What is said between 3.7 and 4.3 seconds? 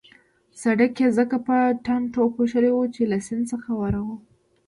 ورهاخوا.